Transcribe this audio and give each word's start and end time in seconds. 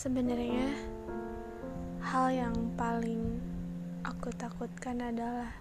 Sebenarnya, 0.00 0.80
hal 2.00 2.32
yang 2.32 2.56
paling 2.72 3.36
aku 4.00 4.32
takutkan 4.32 4.96
adalah 4.96 5.52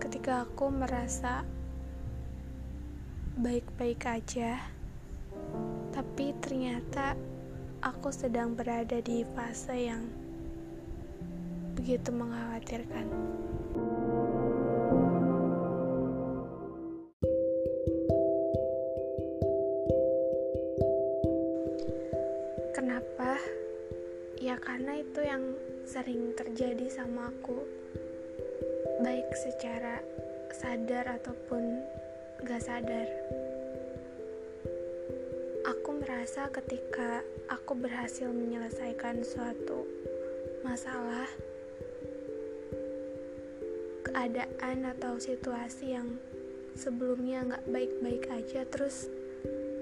ketika 0.00 0.48
aku 0.48 0.72
merasa 0.72 1.44
baik-baik 3.36 4.00
aja, 4.08 4.64
tapi 5.92 6.32
ternyata 6.40 7.20
aku 7.84 8.08
sedang 8.08 8.56
berada 8.56 9.04
di 9.04 9.28
fase 9.36 9.92
yang 9.92 10.08
begitu 11.76 12.16
mengkhawatirkan. 12.16 13.12
Sering 25.92 26.32
terjadi 26.32 26.88
sama 26.88 27.28
aku. 27.28 27.68
Baik 29.04 29.28
secara 29.36 30.00
sadar 30.48 31.20
ataupun 31.20 31.84
gak 32.48 32.64
sadar. 32.64 33.04
Aku 35.68 36.00
merasa 36.00 36.48
ketika 36.48 37.20
aku 37.52 37.76
berhasil 37.76 38.32
menyelesaikan 38.32 39.20
suatu 39.20 39.84
masalah 40.64 41.28
Keadaan 44.08 44.88
atau 44.96 45.20
situasi 45.20 45.92
yang 45.92 46.16
sebelumnya 46.72 47.44
gak 47.44 47.64
baik-baik 47.68 48.32
aja 48.32 48.64
Terus 48.64 49.12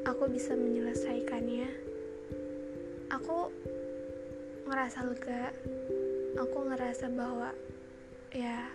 aku 0.03 0.27
bisa 0.27 0.59
menyelesaikannya 0.59 1.71
aku 3.11 3.51
ngerasa 4.71 5.03
lega 5.03 5.51
aku 6.39 6.59
ngerasa 6.71 7.11
bahwa 7.11 7.51
ya 8.31 8.71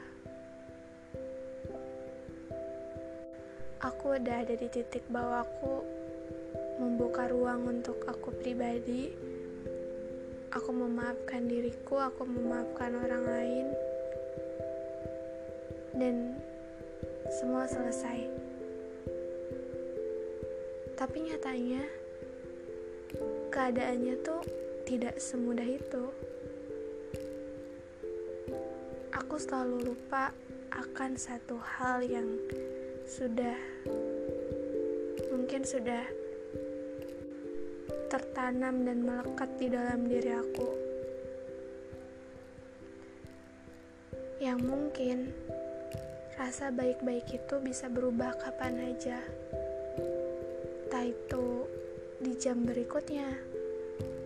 aku 3.80 4.18
udah 4.18 4.42
ada 4.42 4.56
di 4.58 4.68
titik 4.68 5.06
bahwa 5.14 5.46
aku 5.46 5.86
membuka 6.82 7.30
ruang 7.32 7.70
untuk 7.70 8.04
aku 8.10 8.34
pribadi. 8.42 9.14
Aku 10.56 10.72
memaafkan 10.72 11.52
diriku 11.52 12.00
aku 12.00 12.24
memaafkan 12.24 12.96
orang 12.96 13.24
lain. 13.28 13.68
Dan 15.96 16.16
semua 17.32 17.68
selesai. 17.68 18.28
Tapi 20.96 21.18
nyatanya 21.28 21.84
keadaannya 23.52 24.16
tuh 24.24 24.44
tidak 24.88 25.20
semudah 25.20 25.68
itu. 25.68 26.12
Aku 29.36 29.44
selalu 29.52 29.92
lupa 29.92 30.32
akan 30.72 31.20
satu 31.20 31.60
hal 31.60 32.08
yang 32.08 32.24
sudah 33.04 33.60
mungkin 35.28 35.60
sudah 35.68 36.08
tertanam 38.08 38.88
dan 38.88 39.04
melekat 39.04 39.52
di 39.60 39.68
dalam 39.68 40.08
diri 40.08 40.32
aku. 40.32 40.70
Yang 44.40 44.60
mungkin 44.64 45.36
rasa 46.40 46.72
baik-baik 46.72 47.28
itu 47.28 47.56
bisa 47.60 47.92
berubah 47.92 48.40
kapan 48.40 48.96
aja. 48.96 49.20
Entah 50.88 51.12
itu 51.12 51.68
di 52.24 52.40
jam 52.40 52.64
berikutnya, 52.64 53.36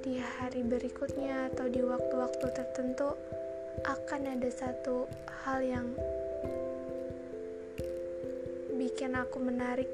di 0.05 0.21
hari 0.21 0.61
berikutnya, 0.61 1.49
atau 1.49 1.65
di 1.65 1.81
waktu-waktu 1.81 2.45
tertentu, 2.53 3.17
akan 3.85 4.21
ada 4.35 4.49
satu 4.51 5.05
hal 5.45 5.59
yang 5.63 5.87
bikin 8.75 9.15
aku 9.15 9.37
menarik 9.43 9.87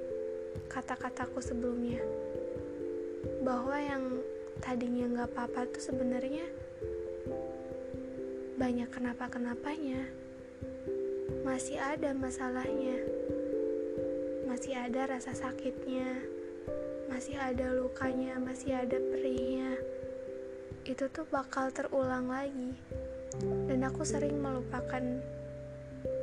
kata-kataku 0.71 1.41
sebelumnya. 1.41 2.01
Bahwa 3.41 3.77
yang 3.77 4.21
tadinya 4.61 5.05
nggak 5.11 5.29
apa-apa 5.33 5.69
tuh 5.73 5.83
sebenarnya 5.83 6.45
banyak 8.57 8.89
kenapa-kenapanya. 8.89 10.07
Masih 11.43 11.77
ada 11.81 12.13
masalahnya. 12.13 13.01
Masih 14.45 14.77
ada 14.77 15.09
rasa 15.09 15.35
sakitnya 15.35 16.35
masih 17.15 17.39
ada 17.39 17.71
lukanya, 17.71 18.35
masih 18.41 18.75
ada 18.75 18.99
perihnya. 18.99 19.77
Itu 20.83 21.07
tuh 21.07 21.23
bakal 21.31 21.71
terulang 21.71 22.27
lagi. 22.27 22.75
Dan 23.41 23.83
aku 23.83 24.05
sering 24.07 24.39
melupakan 24.39 25.03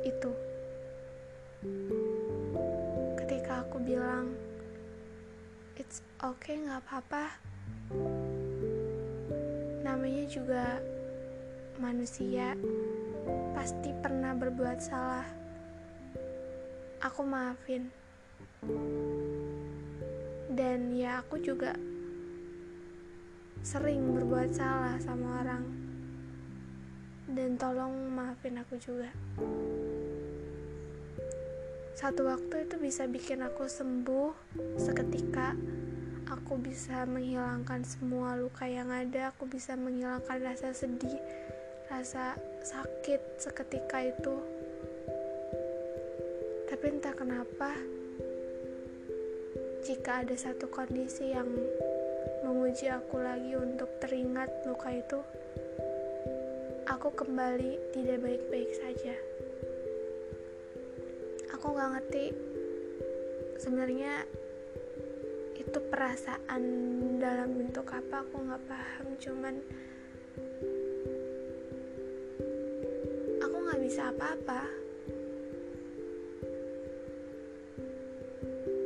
itu. 0.07 0.31
Ketika 3.19 3.67
aku 3.67 3.77
bilang, 3.83 4.33
it's 5.75 6.01
okay, 6.23 6.61
gak 6.63 6.81
apa-apa. 6.87 7.37
Namanya 9.85 10.23
juga 10.29 10.81
manusia, 11.77 12.57
pasti 13.53 13.93
pernah 14.01 14.33
berbuat 14.33 14.79
salah. 14.81 15.27
Aku 17.03 17.27
maafin 17.27 17.91
dan 20.53 20.93
ya 20.93 21.19
aku 21.25 21.41
juga 21.41 21.73
sering 23.65 24.13
berbuat 24.13 24.53
salah 24.53 24.95
sama 25.01 25.41
orang 25.41 25.63
dan 27.31 27.55
tolong 27.55 28.11
maafin 28.11 28.59
aku 28.59 28.75
juga. 28.75 29.07
Satu 31.93 32.27
waktu 32.27 32.67
itu 32.67 32.75
bisa 32.81 33.07
bikin 33.07 33.45
aku 33.45 33.69
sembuh 33.69 34.33
seketika. 34.75 35.55
Aku 36.27 36.57
bisa 36.59 37.05
menghilangkan 37.05 37.85
semua 37.85 38.35
luka 38.35 38.65
yang 38.67 38.89
ada. 38.89 39.31
Aku 39.31 39.47
bisa 39.47 39.77
menghilangkan 39.77 40.41
rasa 40.41 40.75
sedih 40.75 41.21
rasa 41.93 42.33
sakit 42.65 43.37
seketika 43.37 44.01
itu. 44.01 44.35
Tapi 46.67 46.85
entah 46.89 47.13
kenapa 47.13 47.77
jika 49.85 50.25
ada 50.25 50.33
satu 50.33 50.71
kondisi 50.73 51.35
yang 51.35 51.45
menguji 52.41 52.89
aku 52.89 53.21
lagi 53.21 53.53
untuk 53.53 53.87
teringat 54.01 54.49
luka 54.65 54.89
itu, 54.89 55.19
aku 56.87 57.15
kembali 57.15 57.79
tidak 57.95 58.19
baik-baik 58.19 58.71
saja. 58.75 59.15
Aku 61.55 61.71
gak 61.71 61.95
ngerti 61.95 62.35
sebenarnya 63.61 64.27
itu 65.55 65.79
perasaan 65.89 66.63
dalam 67.17 67.55
bentuk 67.55 67.87
apa 67.87 68.21
aku 68.21 68.35
gak 68.45 68.63
paham 68.67 69.07
cuman 69.17 69.55
aku 73.39 73.55
gak 73.71 73.81
bisa 73.81 74.11
apa-apa 74.11 74.61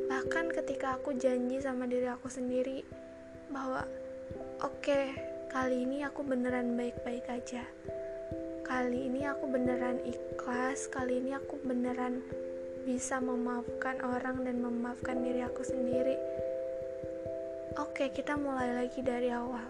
bahkan 0.08 0.48
ketika 0.54 1.02
aku 1.02 1.18
janji 1.18 1.58
sama 1.58 1.90
diri 1.90 2.08
aku 2.08 2.30
sendiri 2.30 2.86
bahwa 3.50 3.84
oke 4.62 4.78
okay, 4.78 5.37
kali 5.48 5.88
ini 5.88 6.04
aku 6.04 6.28
beneran 6.28 6.76
baik-baik 6.76 7.24
aja. 7.32 7.64
Kali 8.68 9.08
ini 9.08 9.24
aku 9.24 9.48
beneran 9.48 10.04
ikhlas. 10.04 10.92
Kali 10.92 11.24
ini 11.24 11.32
aku 11.32 11.56
beneran 11.64 12.20
bisa 12.84 13.24
memaafkan 13.24 14.04
orang 14.04 14.44
dan 14.44 14.60
memaafkan 14.60 15.24
diri 15.24 15.44
aku 15.48 15.64
sendiri. 15.64 16.20
Oke 17.80 18.12
kita 18.12 18.36
mulai 18.36 18.76
lagi 18.76 19.00
dari 19.00 19.32
awal. 19.32 19.64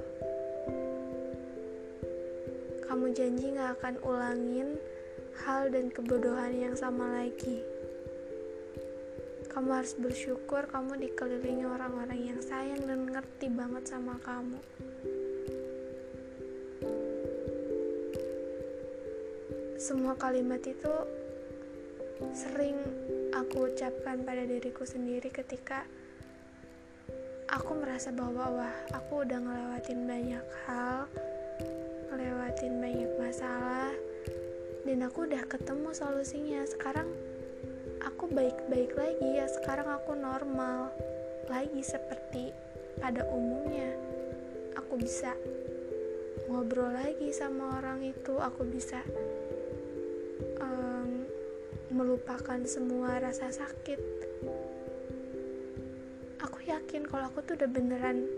Kamu 2.89 3.13
janji 3.13 3.53
gak 3.53 3.77
akan 3.77 3.95
ulangin 4.01 4.79
hal 5.45 5.69
dan 5.69 5.93
kebodohan 5.93 6.57
yang 6.57 6.73
sama 6.73 7.21
lagi. 7.21 7.61
Kamu 9.53 9.69
harus 9.73 9.93
bersyukur 9.97 10.65
kamu 10.69 11.05
dikelilingi 11.05 11.65
orang-orang 11.65 12.33
yang 12.33 12.39
sayang 12.41 12.81
dan 12.85 13.09
ngerti 13.09 13.49
banget 13.49 13.89
sama 13.89 14.17
kamu. 14.21 14.61
Semua 19.87 20.19
kalimat 20.19 20.59
itu 20.67 20.91
sering 22.35 22.75
aku 23.31 23.71
ucapkan 23.71 24.19
pada 24.19 24.43
diriku 24.43 24.83
sendiri 24.83 25.31
ketika 25.31 25.87
aku 27.47 27.71
merasa 27.79 28.11
bahwa 28.11 28.51
wah 28.51 28.75
aku 28.91 29.23
udah 29.23 29.39
ngelewatin 29.39 30.03
banyak 30.03 30.43
hal, 30.67 31.07
ngelewatin 32.11 32.83
banyak 32.83 33.11
masalah, 33.15 33.95
dan 34.83 35.07
aku 35.07 35.23
udah 35.23 35.47
ketemu 35.47 35.95
solusinya. 35.95 36.67
Sekarang 36.67 37.07
aku 38.03 38.27
baik-baik 38.27 38.91
lagi 38.91 39.39
ya 39.39 39.47
sekarang 39.47 39.87
aku 39.87 40.19
normal 40.19 40.91
lagi 41.47 41.79
seperti 41.79 42.51
pada 42.99 43.23
umumnya 43.31 43.95
aku 44.75 44.99
bisa 44.99 45.31
ngobrol 46.51 46.91
lagi 46.91 47.31
sama 47.31 47.79
orang 47.79 48.03
itu 48.03 48.35
aku 48.35 48.67
bisa 48.67 48.99
melupakan 51.97 52.61
semua 52.69 53.17
rasa 53.17 53.49
sakit. 53.49 53.97
Aku 56.45 56.61
yakin 56.61 57.09
kalau 57.09 57.25
aku 57.25 57.41
tuh 57.41 57.57
udah 57.57 57.65
beneran 57.65 58.29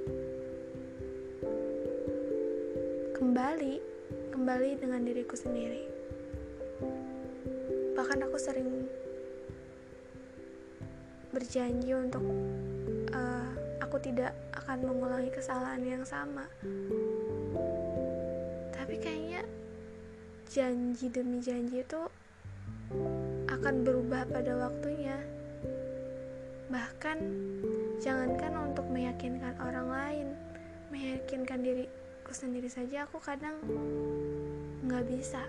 kembali 3.19 3.83
kembali 4.31 4.69
dengan 4.79 5.03
diriku 5.03 5.35
sendiri. 5.35 5.83
Bahkan 7.99 8.23
aku 8.23 8.39
sering 8.39 8.87
berjanji 11.35 11.91
untuk 11.91 12.23
uh, 13.11 13.51
aku 13.83 13.99
tidak 13.99 14.31
akan 14.55 14.87
mengulangi 14.87 15.35
kesalahan 15.35 15.83
yang 15.83 16.07
sama. 16.07 16.47
Tapi 18.71 18.95
kayaknya 19.03 19.43
janji 20.47 21.11
demi 21.11 21.43
janji 21.43 21.83
itu 21.83 22.07
akan 23.59 23.83
berubah 23.83 24.23
pada 24.31 24.55
waktunya. 24.55 25.19
Bahkan 26.71 27.17
jangankan 27.99 28.71
untuk 28.71 28.87
meyakinkan 28.87 29.51
orang 29.59 29.87
lain 29.91 30.27
meyakinkan 30.89 31.59
diriku 31.59 32.31
sendiri 32.31 32.71
saja 32.71 33.03
aku 33.03 33.19
kadang 33.19 33.59
nggak 34.87 35.03
bisa. 35.11 35.43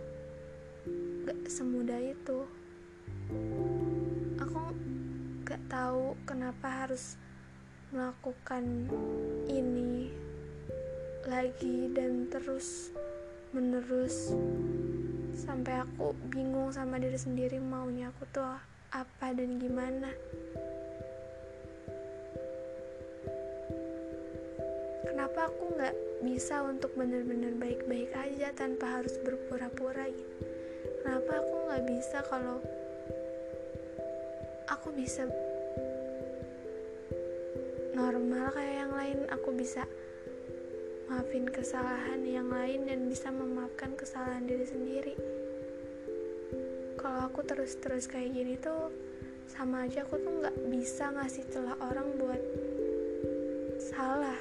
Nggak 1.23 1.39
semudah 1.47 2.03
itu. 2.03 2.39
Aku 4.43 4.59
nggak 5.47 5.63
tahu 5.71 6.19
kenapa 6.27 6.67
harus 6.83 7.15
melakukan 7.95 8.91
ini 9.47 10.11
lagi 11.31 11.87
dan 11.95 12.27
terus 12.27 12.91
menerus 13.55 14.35
sampai 15.41 15.81
aku 15.81 16.13
bingung 16.29 16.69
sama 16.69 17.01
diri 17.01 17.17
sendiri 17.17 17.57
maunya 17.57 18.13
aku 18.13 18.29
tuh 18.29 18.45
apa 18.93 19.27
dan 19.33 19.57
gimana. 19.57 20.13
Kenapa 25.09 25.49
aku 25.49 25.65
nggak 25.81 25.97
bisa 26.29 26.61
untuk 26.61 26.93
benar-benar 26.93 27.57
baik-baik 27.57 28.13
aja 28.13 28.53
tanpa 28.53 29.01
harus 29.01 29.17
berpura-pura 29.25 30.13
gitu? 30.13 30.35
Kenapa 31.01 31.41
aku 31.41 31.55
nggak 31.73 31.85
bisa 31.89 32.19
kalau 32.29 32.61
aku 34.69 34.93
bisa 34.93 35.25
normal 37.97 38.53
kayak 38.53 38.77
yang 38.85 38.93
lain? 38.93 39.19
Aku 39.33 39.57
bisa 39.57 39.89
maafin 41.11 41.51
kesalahan 41.51 42.23
yang 42.23 42.47
lain 42.55 42.87
dan 42.87 43.11
bisa 43.11 43.35
memaafkan 43.35 43.99
kesalahan 43.99 44.47
diri 44.47 44.63
sendiri. 44.63 45.15
Kalau 46.95 47.27
aku 47.27 47.43
terus-terus 47.43 48.07
kayak 48.07 48.31
gini 48.31 48.55
tuh 48.55 48.95
sama 49.51 49.91
aja 49.91 50.07
aku 50.07 50.23
tuh 50.23 50.31
nggak 50.39 50.55
bisa 50.71 51.11
ngasih 51.11 51.51
celah 51.51 51.75
orang 51.83 52.15
buat 52.15 52.43
salah. 53.83 54.39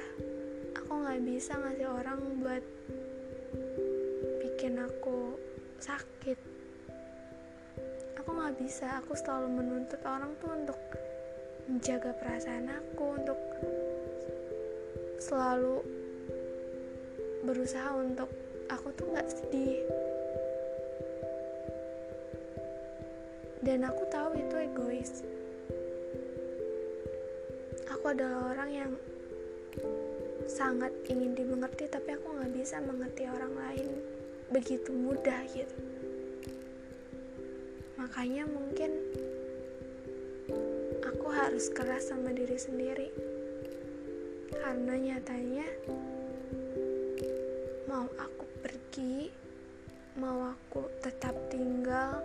Aku 0.78 0.94
nggak 0.94 1.18
bisa 1.26 1.58
ngasih 1.58 1.90
orang 1.90 2.20
buat 2.38 2.62
bikin 4.46 4.78
aku 4.78 5.34
sakit. 5.82 6.38
Aku 8.22 8.30
nggak 8.30 8.54
bisa. 8.62 9.02
Aku 9.02 9.18
selalu 9.18 9.58
menuntut 9.58 9.98
orang 10.06 10.30
tuh 10.38 10.54
untuk 10.54 10.78
menjaga 11.66 12.14
perasaan 12.14 12.70
aku 12.70 13.04
untuk 13.18 13.40
selalu 15.18 15.99
berusaha 17.44 17.96
untuk 17.96 18.28
aku 18.68 18.92
tuh 18.96 19.06
nggak 19.10 19.28
sedih. 19.28 19.80
Dan 23.60 23.84
aku 23.84 24.02
tahu 24.08 24.36
itu 24.40 24.54
egois. 24.56 25.12
Aku 27.92 28.04
adalah 28.12 28.56
orang 28.56 28.70
yang 28.72 28.92
sangat 30.48 30.90
ingin 31.06 31.36
dimengerti 31.36 31.86
tapi 31.86 32.16
aku 32.16 32.26
nggak 32.34 32.52
bisa 32.56 32.80
mengerti 32.82 33.28
orang 33.28 33.52
lain 33.54 33.88
begitu 34.48 34.90
mudah 34.90 35.44
gitu. 35.52 35.76
Makanya 38.00 38.48
mungkin 38.48 38.90
harus 41.50 41.72
keras 41.72 42.12
sama 42.12 42.36
diri 42.36 42.54
sendiri. 42.60 43.08
Karena 44.52 44.92
nyatanya 44.92 45.64
mau 47.90 48.06
aku 48.22 48.46
pergi 48.62 49.26
mau 50.14 50.54
aku 50.54 50.86
tetap 51.02 51.34
tinggal 51.50 52.22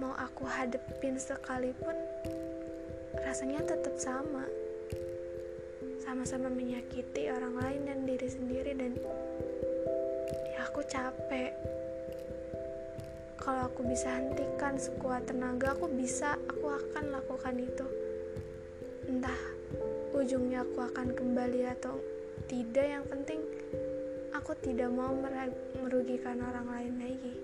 mau 0.00 0.16
aku 0.16 0.48
hadepin 0.48 1.20
sekalipun 1.20 1.92
rasanya 3.20 3.60
tetap 3.68 3.92
sama. 4.00 4.48
Sama-sama 6.00 6.48
menyakiti 6.48 7.28
orang 7.28 7.52
lain 7.60 7.80
dan 7.84 7.98
diri 8.08 8.28
sendiri 8.32 8.72
dan 8.72 8.96
ya 10.56 10.64
aku 10.64 10.80
capek. 10.88 11.52
Kalau 13.36 13.68
aku 13.68 13.84
bisa 13.84 14.08
hentikan 14.08 14.80
sekuat 14.80 15.28
tenaga 15.28 15.76
aku 15.76 15.92
bisa 15.92 16.40
aku 16.48 16.64
akan 16.64 17.12
lakukan 17.12 17.60
itu. 17.60 17.86
Entah 19.04 19.40
ujungnya 20.16 20.64
aku 20.64 20.80
akan 20.80 21.12
kembali 21.12 21.68
atau 21.76 22.00
tidak 22.48 22.86
yang 22.88 23.04
penting 23.04 23.44
aku 24.38 24.54
tidak 24.62 24.86
mau 24.94 25.10
merugikan 25.82 26.38
orang 26.38 26.66
lain 26.70 26.94
lagi. 27.02 27.34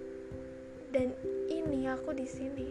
Dan 0.95 1.11
ini 1.51 1.91
aku 1.91 2.15
di 2.15 2.23
sini. 2.23 2.69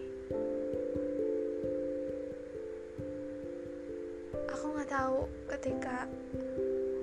Aku 4.48 4.66
nggak 4.72 4.88
tahu 4.88 5.28
ketika 5.52 6.08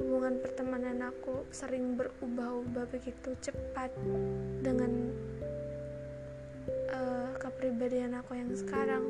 hubungan 0.00 0.40
pertemanan 0.40 1.12
aku 1.12 1.44
sering 1.52 2.00
berubah-ubah 2.00 2.88
begitu 2.88 3.37
cepat 3.44 3.93
dengan 4.64 5.12
uh, 6.88 7.37
kepribadian 7.37 8.16
aku 8.16 8.40
yang 8.40 8.49
sekarang. 8.56 9.05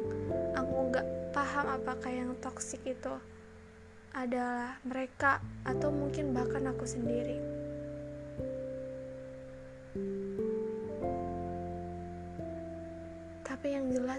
Aku 0.58 0.90
nggak 0.90 1.06
paham 1.30 1.78
apakah 1.78 2.10
yang 2.10 2.34
toksik 2.42 2.82
itu 2.82 3.14
adalah 4.10 4.82
mereka 4.82 5.38
atau 5.62 5.94
mungkin 5.94 6.34
bahkan 6.34 6.66
aku 6.66 6.82
sendiri 6.82 7.49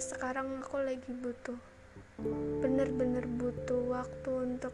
sekarang 0.01 0.65
aku 0.65 0.81
lagi 0.81 1.13
butuh 1.13 1.61
bener-bener 2.57 3.21
butuh 3.37 3.85
waktu 3.93 4.29
untuk 4.33 4.73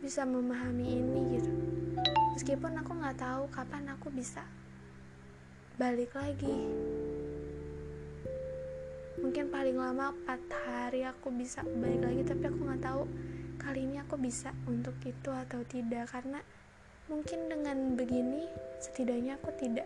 bisa 0.00 0.24
memahami 0.24 1.04
ini 1.04 1.20
gitu. 1.36 1.52
Meskipun 2.32 2.80
aku 2.80 2.96
nggak 2.96 3.20
tahu 3.20 3.44
kapan 3.52 3.92
aku 3.92 4.08
bisa 4.08 4.40
balik 5.76 6.16
lagi. 6.16 6.64
Mungkin 9.20 9.52
paling 9.52 9.76
lama 9.76 10.16
4 10.24 10.48
hari 10.64 11.04
aku 11.04 11.28
bisa 11.28 11.60
balik 11.60 12.08
lagi 12.08 12.24
tapi 12.24 12.48
aku 12.48 12.60
nggak 12.64 12.82
tahu 12.88 13.04
kali 13.60 13.84
ini 13.84 14.00
aku 14.00 14.16
bisa 14.16 14.56
untuk 14.64 14.96
itu 15.04 15.28
atau 15.28 15.60
tidak. 15.68 16.08
Karena 16.08 16.40
mungkin 17.12 17.52
dengan 17.52 18.00
begini 18.00 18.48
setidaknya 18.80 19.36
aku 19.36 19.52
tidak 19.60 19.84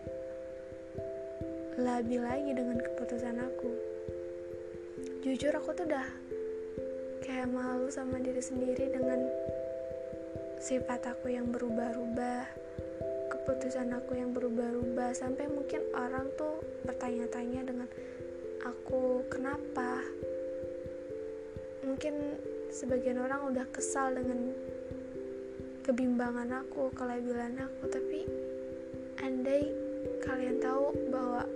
labil 1.77 2.25
lagi 2.25 2.57
dengan 2.57 2.81
keputusan 2.81 3.37
aku. 3.37 3.69
Jujur 5.21 5.53
aku 5.53 5.77
tuh 5.77 5.85
udah 5.85 6.09
kayak 7.21 7.53
malu 7.53 7.85
sama 7.93 8.17
diri 8.17 8.41
sendiri 8.41 8.89
dengan 8.89 9.21
sifat 10.57 11.05
aku 11.05 11.29
yang 11.29 11.53
berubah-ubah 11.53 12.49
keputusan 13.29 13.93
aku 13.93 14.17
yang 14.17 14.33
berubah-ubah 14.33 15.13
sampai 15.13 15.45
mungkin 15.53 15.85
orang 15.93 16.25
tuh 16.33 16.65
bertanya-tanya 16.89 17.61
dengan 17.69 17.89
aku 18.65 19.21
kenapa? 19.29 20.01
Mungkin 21.85 22.41
sebagian 22.73 23.21
orang 23.21 23.53
udah 23.53 23.69
kesal 23.69 24.17
dengan 24.17 24.49
kebimbangan 25.85 26.65
aku 26.65 26.89
kelabilan 26.97 27.53
aku 27.63 27.83
tapi 27.87 28.25
andai 29.23 29.71
kalian 30.27 30.59
tahu 30.59 30.91
bahwa 31.07 31.46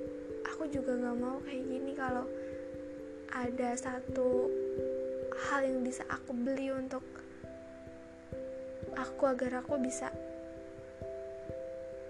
juga 0.72 0.96
gak 0.96 1.18
mau 1.20 1.38
kayak 1.44 1.64
gini 1.68 1.92
kalau 1.94 2.26
ada 3.32 3.76
satu 3.76 4.48
hal 5.48 5.62
yang 5.68 5.84
bisa 5.84 6.08
aku 6.08 6.32
beli 6.32 6.72
untuk 6.72 7.04
aku 8.96 9.24
agar 9.28 9.64
aku 9.64 9.78
bisa 9.80 10.12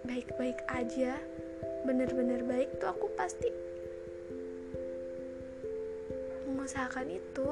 baik-baik 0.05 0.61
aja 0.69 1.17
bener-bener 1.85 2.41
baik 2.45 2.69
tuh 2.77 2.89
aku 2.89 3.09
pasti 3.17 3.49
mengusahakan 6.61 7.09
itu. 7.09 7.49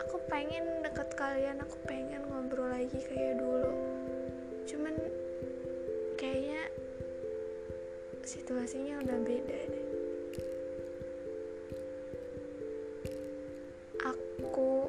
Aku 0.00 0.16
pengen 0.32 0.80
deket 0.80 1.12
kalian 1.12 1.60
aku 1.60 1.76
pengen 1.84 2.24
ngobrol 2.24 2.72
lagi 2.72 2.96
kayak 3.04 3.36
dulu. 3.36 3.68
Cuman 4.64 4.96
situasinya 8.24 9.04
udah 9.04 9.18
beda 9.20 9.58
deh. 9.68 9.86
Aku 14.00 14.88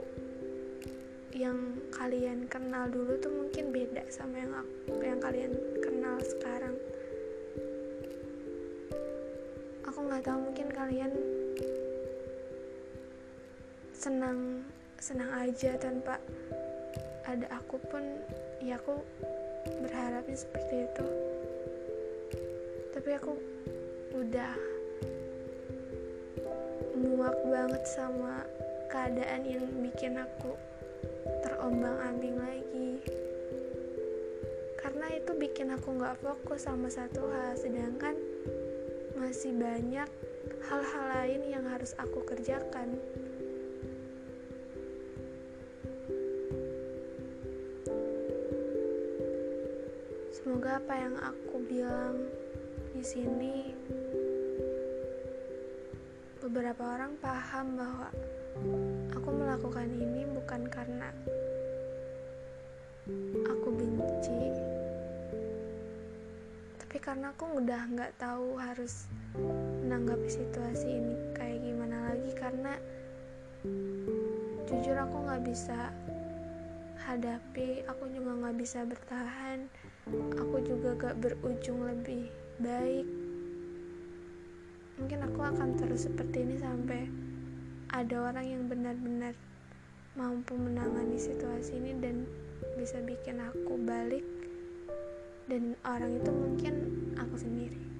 yang 1.35 1.83
kalian 1.91 2.47
kenal 2.47 2.87
dulu 2.87 3.19
tuh 3.19 3.31
mungkin 3.31 3.75
beda 3.75 4.07
sama 4.07 4.39
yang 4.39 4.55
aku 4.55 5.03
yang 5.03 5.19
kalian 5.19 5.51
kenal 5.83 6.15
sekarang. 6.23 6.75
Aku 9.83 9.99
nggak 9.99 10.23
tahu 10.23 10.39
mungkin 10.39 10.67
kalian 10.71 11.11
senang 13.91 14.63
senang 15.03 15.27
aja 15.35 15.75
tanpa 15.75 16.23
ada 17.27 17.51
aku 17.51 17.83
pun. 17.91 18.03
Ya 18.63 18.79
aku 18.79 18.97
berharapnya 19.83 20.39
seperti 20.39 20.87
itu 20.87 21.34
tapi 23.05 23.21
aku 23.21 23.37
udah 24.17 24.57
muak 26.97 27.37
banget 27.45 27.85
sama 27.85 28.41
keadaan 28.89 29.45
yang 29.45 29.61
bikin 29.77 30.17
aku 30.17 30.57
terombang 31.45 32.01
ambing 32.01 32.33
lagi. 32.33 32.97
Karena 34.81 35.05
itu 35.13 35.37
bikin 35.37 35.77
aku 35.77 36.01
gak 36.01 36.17
fokus 36.17 36.65
sama 36.65 36.89
satu 36.89 37.29
hal 37.29 37.53
sedangkan 37.53 38.17
masih 39.21 39.53
banyak 39.53 40.09
hal-hal 40.65 41.05
lain 41.13 41.45
yang 41.45 41.65
harus 41.69 41.93
aku 42.01 42.25
kerjakan. 42.25 42.97
Semoga 50.33 50.81
apa 50.81 50.93
yang 50.97 51.13
aku 51.21 51.61
bilang 51.69 52.34
di 52.95 53.03
sini 53.03 53.75
beberapa 56.39 56.95
orang 56.95 57.19
paham 57.19 57.75
bahwa 57.75 58.07
aku 59.11 59.29
melakukan 59.35 59.91
ini 59.91 60.23
bukan 60.31 60.63
karena 60.71 61.11
aku 63.51 63.67
benci, 63.75 64.47
tapi 66.79 66.97
karena 67.03 67.35
aku 67.35 67.59
udah 67.59 67.83
nggak 67.83 68.15
tahu 68.15 68.55
harus 68.55 69.11
menanggapi 69.83 70.31
situasi 70.31 70.87
ini 70.87 71.35
kayak 71.35 71.59
gimana 71.67 72.15
lagi. 72.15 72.31
Karena 72.31 72.79
jujur 74.71 74.95
aku 74.95 75.19
nggak 75.19 75.43
bisa 75.43 75.91
hadapi, 77.03 77.83
aku 77.91 78.07
juga 78.07 78.31
nggak 78.39 78.55
bisa 78.55 78.87
bertahan 78.87 79.67
aku 80.37 80.61
juga 80.61 80.93
gak 80.93 81.17
berujung 81.17 81.81
lebih 81.81 82.29
baik. 82.59 83.07
Mungkin 84.99 85.19
aku 85.25 85.39
akan 85.43 85.69
terus 85.79 86.07
seperti 86.07 86.43
ini 86.43 86.55
sampai 86.59 87.07
ada 87.91 88.31
orang 88.31 88.45
yang 88.45 88.63
benar-benar 88.67 89.33
mampu 90.19 90.55
menangani 90.55 91.19
situasi 91.19 91.79
ini 91.79 91.95
dan 91.99 92.27
bisa 92.75 92.99
bikin 93.03 93.39
aku 93.39 93.79
balik. 93.83 94.23
Dan 95.45 95.77
orang 95.85 96.19
itu 96.19 96.31
mungkin 96.33 96.75
aku 97.15 97.35
sendiri 97.37 97.94